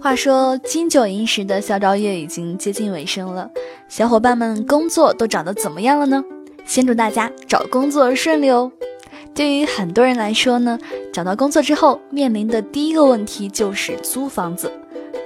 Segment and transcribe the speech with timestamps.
[0.00, 3.50] 话说金九银十的校招月已经接近尾声了，
[3.88, 6.24] 小伙伴们工作都找得怎么样了呢？
[6.64, 8.70] 先祝大家找工作顺利哦。
[9.34, 10.78] 对于很多人来说呢，
[11.12, 14.70] 找到工作之后面临的第一个问题就是租房子，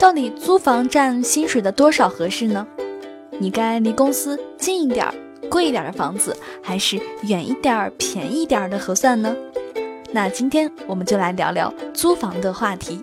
[0.01, 2.67] 到底租房占薪水的多少合适呢？
[3.39, 5.15] 你该离公司近一点儿、
[5.51, 9.37] 贵一点的房子，还是远一点儿、便宜一点儿的合算呢？
[10.13, 13.03] 那今天我们就来聊聊租房的话题。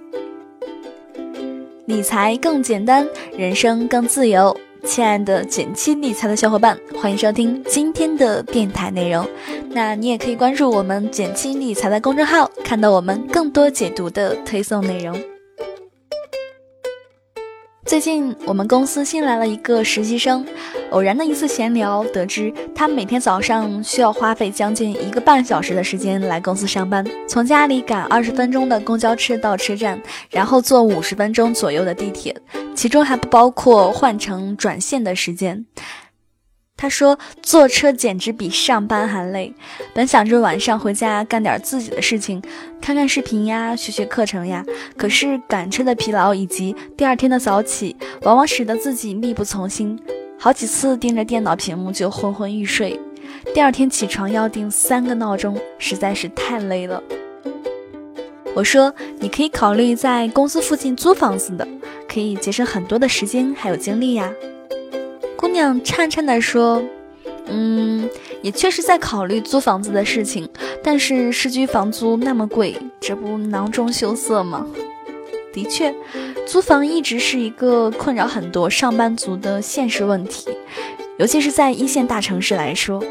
[1.89, 4.55] 理财更简单，人生更自由。
[4.83, 9.27] 亲爱的简七理财的小伙伴，欢迎收听今天的电台内容。
[9.71, 15.19] 那你也可以关注我们简七理财的公众号，看到我们更多解读的推送内容。
[17.89, 20.45] 最近我们公司新来了一个实习生，
[20.91, 32.35] 偶然的一次闲聊得知，他每天早上需要花费将近一个半小时的时间来公司上班，从家里赶二十分钟的公交车到车站，然后坐五十分钟左右的地铁，
[32.75, 35.65] 其中还不包括换乘转线的时间。
[36.81, 39.53] 他说：“坐车简直比上班还累。
[39.93, 42.41] 本想着晚上回家干点自己的事情，
[42.79, 44.63] 看看视频呀，学学课程呀。
[44.95, 49.99] 可是赶车的疲劳以及第二天的早起，往往使得自己力不从心，
[50.39, 52.97] 好几次盯着电脑屏幕就昏昏欲睡。
[53.53, 57.03] 第二天起床要定三个闹钟，实在是太累了。”
[58.55, 61.67] 我说：“你可以考虑在公司附近租房子的，
[62.07, 64.31] 可以节省很多的时间还有精力呀。”
[65.59, 66.81] 姑娘颤颤地说
[67.47, 68.09] ：“嗯，
[68.41, 70.47] 也确实在考虑租房子的事情，
[70.81, 74.65] 但是市区房租那么贵，这不囊中羞涩吗？”
[75.51, 75.93] 的确，
[76.47, 80.49] 租房一直是一个困扰很多上班族的现实问题，
[81.17, 83.03] 尤其是在一线大城市来说，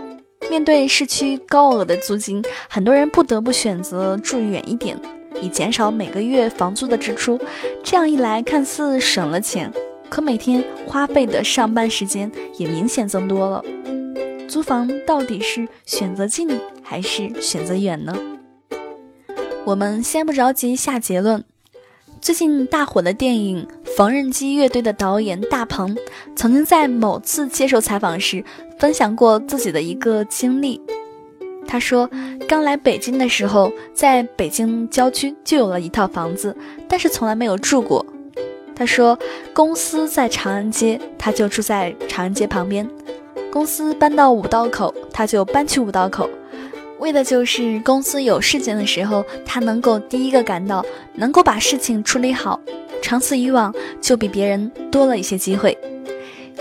[0.48, 4.98] 面对市区高额的租金，很多人不得不选择住远一点，
[5.42, 7.38] 以减少每个月房租的支出。
[7.84, 9.70] 这样一来，看似省了钱。
[10.08, 13.64] 可每天花费的上班时间也明显增多了。
[14.48, 16.48] 租房到底是选择近
[16.82, 18.16] 还是选择远呢？
[19.64, 21.44] 我们先不着急下结论。
[22.20, 25.96] 最近大火的电影《缝纫机乐队》的导演大鹏，
[26.34, 28.42] 曾经在某次接受采访时
[28.78, 30.80] 分享过自己的一个经历。
[31.66, 32.10] 他说，
[32.48, 36.56] 刚来北京的时候，在北京郊区就有了一套房子，
[36.88, 38.04] 但是从来没有住过。
[38.78, 39.18] 他说，
[39.52, 42.88] 公司在长安街，他就住在长安街旁边。
[43.50, 46.30] 公司搬到五道口，他就搬去五道口，
[47.00, 52.60] 为的就是公司有事情的时候，他能够第一个赶到，能够把事情处理好。
[53.02, 55.76] 长此以往，就比别人多了一些机会。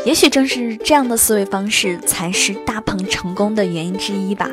[0.04, 4.50] 也许正是这样的思维方式，才是大鹏成功的原因之一吧。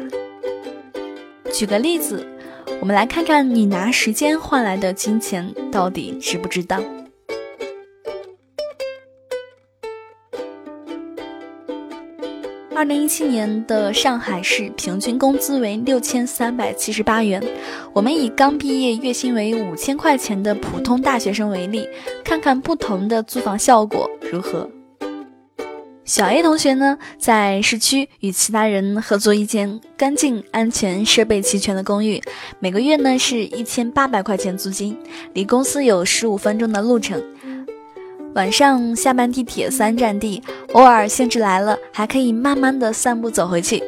[1.53, 2.27] 举个例子，
[2.81, 6.83] 我们来看看你拿时间换来的金钱到底值不值当。
[12.77, 17.41] 二零一七年的上海市平均工资为六千三百七十八元。
[17.93, 21.87] 我们以刚毕业、月薪为五千块钱的普通大学生为例，
[22.25, 24.69] 看看不同的租房效果如何。
[26.05, 32.21] 小 A 同学呢，在市区与其他人合租一间干净、安全、设备齐全的公寓，
[32.59, 34.99] 每个月呢是一千八百块钱租金，
[35.33, 37.23] 离公司有十五分钟的路程。
[38.35, 43.81] 晚上下班地铁三站地，偶尔兴致来了，还可以慢慢的散步走回去。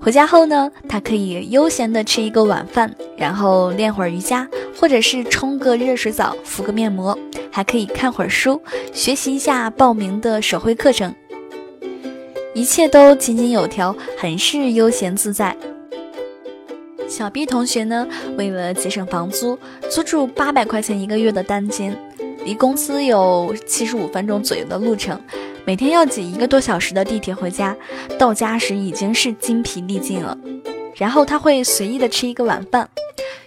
[0.00, 7.16] 回家后呢，他可以悠闲的吃一个晚饭，然后练会儿瑜伽，或者是冲个热水澡，敷个面膜，
[7.52, 8.60] 还可以看会儿书，
[8.92, 11.14] 学习一下报名的手绘课程。
[12.54, 15.56] 一切都井井有条，很是悠闲自在。
[17.06, 19.56] 小 B 同学呢，为了节省房租，
[19.88, 21.96] 租住八百块钱一个月的单间。
[22.44, 25.20] 离公司有七十五分钟左右的路程，
[25.64, 27.76] 每天要挤一个多小时的地铁回家，
[28.18, 30.36] 到家时已经是精疲力尽了。
[30.96, 32.88] 然后他会随意的吃一个晚饭，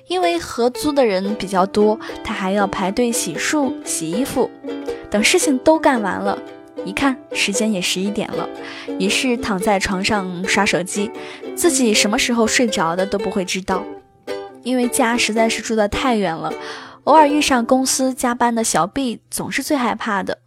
[0.08, 4.50] 因为合租的人比较多，他还要排队洗漱、洗衣服，
[5.12, 6.38] 等事情都干完了，
[6.86, 8.48] 一看时间也十一点了，
[8.98, 11.12] 于是躺在床上刷手机，
[11.56, 13.84] 自己什么时候睡着的都不会知道，
[14.64, 16.52] 因为家实在是住得太远了。
[17.06, 20.40] 偶尔遇上公司加班的小 B，总是最害怕的。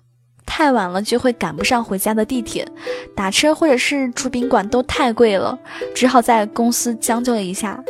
[0.44, 2.66] 太晚了就会赶不上回家的地铁，
[3.14, 5.56] 打车或者是住宾馆都太贵了，
[5.94, 7.80] 只好在公司将就一下。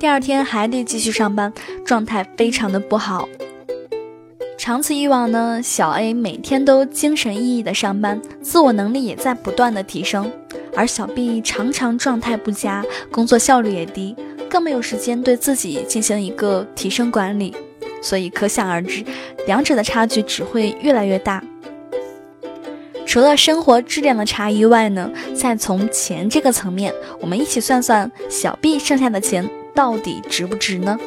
[0.00, 1.52] 第二天还得继续上班，
[1.84, 3.28] 状态非常的不好。
[4.58, 10.32] 长此以往呢，小 A 每天都精神奕奕的上班，自我能力也在不断的提升，
[10.74, 14.16] 而小 B 常常状态不佳，工作效率也低，
[14.50, 17.54] 更没有时间对自己进行一个提升管理。
[18.02, 19.04] 所以可想而知，
[19.46, 21.42] 两者的差距只会越来越大。
[23.06, 30.98] 除了生活质量的差异外呢，再从钱这个层面，我们一起算算小 B 剩下的钱到底值不值呢？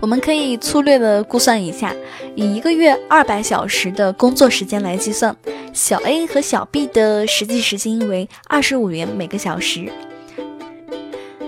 [0.00, 1.94] 我们可以粗略的估算一下，
[2.34, 5.34] 以一个月二百小时的工作时间来计算，
[5.72, 9.90] 小 A 和小 B 的实际时薪为二十五元每个小时。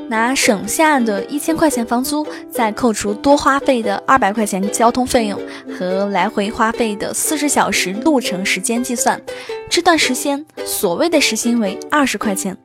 [0.09, 5.41] 拿省下的一千块钱房租，再扣除多花费的二百块钱交通费用
[5.77, 9.21] 和来回花费的四十小时路程时间计算，
[9.69, 12.57] 这段时间所谓的时薪为二十块钱。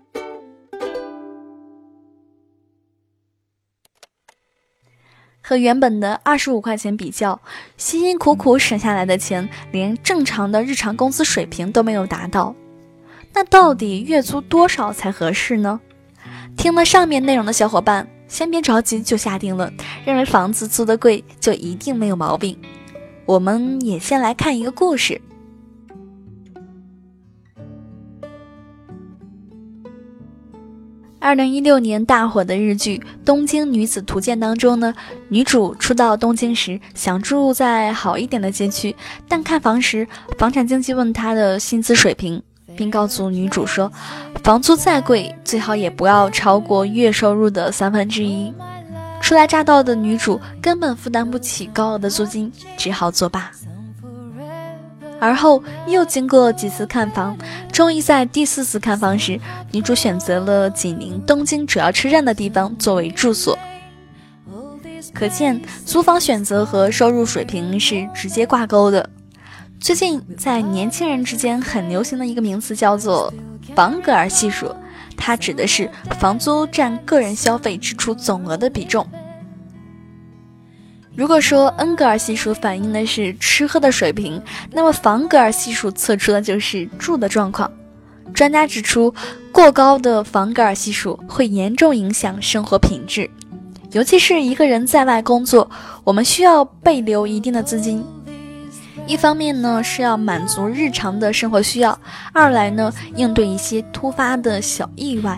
[5.43, 7.41] 和原本的二十五块钱比较，
[7.75, 12.55] 辛辛苦苦省下来的钱，连正常的日常工资水平都没有达到。
[13.33, 15.81] 那到底月租多少才合适呢？
[16.57, 19.73] 听了上面内容的小伙伴，先别着急就下定论，
[20.05, 22.57] 认为房子租的贵就一定没有毛病。
[23.25, 25.21] 我们也先来看一个故事。
[31.23, 34.91] 二零一六年大火的日剧《东京女子图鉴》当中呢，
[35.29, 38.95] 女主初到东京时想住在好一点的街区，
[39.29, 40.07] 但看房时，
[40.39, 42.41] 房产经纪问她的薪资水平。
[42.75, 43.91] 并告诉女主说，
[44.43, 48.53] 房租再贵，最好也不要超过月收入的三分之一。
[49.21, 53.51] 初来乍到的女主根本负担不起高额的租金，只好作罢。
[55.19, 57.37] 而后又经过几次看房，
[57.71, 59.39] 终于在第四次看房时，
[59.71, 63.55] 女主选择了紧邻东京主要车站的地方作为住所。
[65.13, 69.07] 可见，租房选择和收入水平是直接挂钩的。
[69.81, 73.33] 最近在年轻人之间很流行的一个名词叫做
[73.75, 74.71] “房格尔系数”，
[75.17, 75.89] 它指的是
[76.19, 79.05] 房租占个人消费支出总额的比重。
[81.15, 84.39] 如果说恩格尔系数反映的是吃喝的水平，
[84.71, 87.69] 那么房格尔系数测出的就是住的状况。
[88.35, 89.11] 专家指出，
[89.51, 93.27] 过高的房格尔系数会严重影响生活品质，
[93.93, 95.67] 尤其是一个人在外工作，
[96.03, 98.05] 我们需要备留一定的资金。
[99.07, 101.97] 一方面呢是要满足日常的生活需要，
[102.33, 105.37] 二来呢应对一些突发的小意外。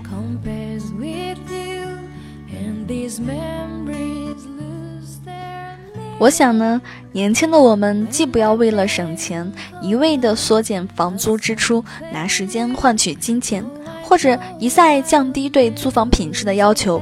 [6.19, 9.51] 我想呢，年轻的我们既不要为了省钱
[9.81, 13.65] 一味的缩减房租支出，拿时间换取金钱，
[14.03, 17.01] 或者一再降低对租房品质的要求，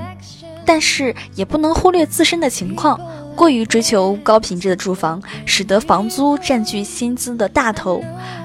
[0.66, 3.00] 但是也不能忽略自身的情况。
[3.42, 8.00] 过于追求高品质的住房，使得房租占据薪资的大头，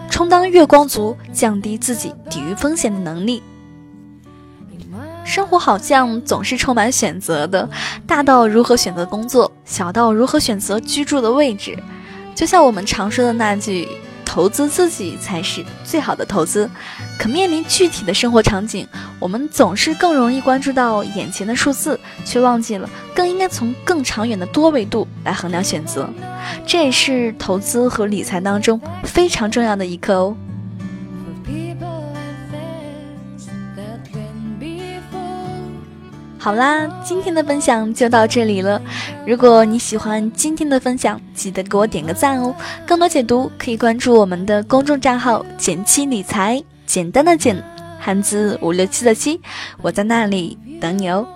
[0.09, 3.43] 充当月光族，降低自己抵御风险的能力。
[5.23, 7.69] 生活好像总是充满选择的，
[8.07, 11.79] 大到如何选择工作，小到如何选择居住的位置。
[12.35, 13.87] 就像我们常说的那句。
[14.27, 16.69] 投资自己才是最好的投资。
[17.19, 18.87] 可面临具体的生活场景，
[19.19, 26.11] 我们总是更容易关注到眼前的数字，却忘记了更应该从更长远的多维度来衡量选择。
[26.67, 30.37] 这也是投资和理财当中非常重要的一课哦。
[36.47, 38.81] 好啦，今天的分享就到这里了。
[39.27, 42.55] 如果你喜欢今天的分享，记得给我点个赞哦。
[42.87, 47.61] 更多解读可以关注我们的公众账号“简七理财”，简单的简，
[47.99, 49.41] 汉字五六七的七，
[49.83, 51.27] 我在那里等你哦。